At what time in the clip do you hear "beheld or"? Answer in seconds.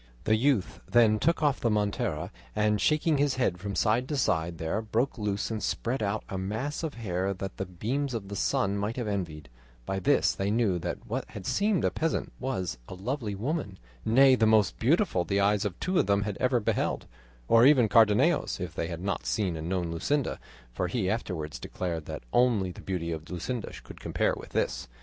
16.59-17.63